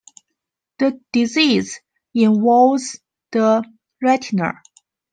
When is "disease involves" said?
1.11-2.99